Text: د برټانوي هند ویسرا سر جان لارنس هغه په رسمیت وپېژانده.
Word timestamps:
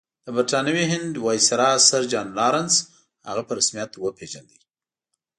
د 0.25 0.27
برټانوي 0.35 0.85
هند 0.91 1.11
ویسرا 1.25 1.71
سر 1.89 2.03
جان 2.11 2.27
لارنس 2.39 2.75
هغه 3.29 3.41
په 3.47 3.53
رسمیت 3.59 3.91
وپېژانده. 3.97 4.57